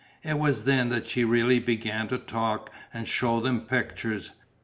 [0.23, 4.31] It was then that she really began to talk and shew them pictures.